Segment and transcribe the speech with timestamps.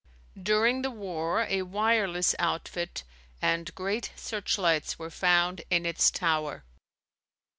[0.41, 3.03] During the war a wireless outfit
[3.39, 6.63] and great searchlights were found in its tower.